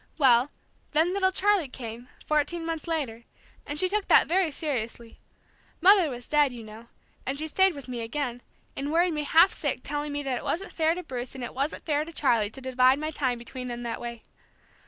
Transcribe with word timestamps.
Well, 0.17 0.49
then 0.93 1.13
little 1.13 1.31
Charlie 1.31 1.67
came, 1.67 2.09
fourteen 2.25 2.65
months 2.65 2.87
later, 2.87 3.25
and 3.67 3.77
she 3.77 3.87
took 3.87 4.07
that 4.07 4.25
very 4.27 4.49
seriously. 4.49 5.19
Mother 5.79 6.09
was 6.09 6.27
dead, 6.27 6.51
you 6.51 6.63
know, 6.63 6.87
and 7.23 7.37
she 7.37 7.45
stayed 7.45 7.75
with 7.75 7.87
me 7.87 8.01
again, 8.01 8.41
and 8.75 8.91
worried 8.91 9.13
me 9.13 9.25
half 9.25 9.53
sick 9.53 9.81
telling 9.83 10.11
me 10.11 10.23
that 10.23 10.39
it 10.39 10.43
wasn't 10.43 10.73
fair 10.73 10.95
to 10.95 11.03
Bruce 11.03 11.35
and 11.35 11.43
it 11.43 11.53
wasn't 11.53 11.85
fair 11.85 12.03
to 12.03 12.11
Charlie 12.11 12.49
to 12.49 12.61
divide 12.61 12.97
my 12.97 13.11
time 13.11 13.37
between 13.37 13.67
them 13.67 13.83
that 13.83 14.01
way. 14.01 14.23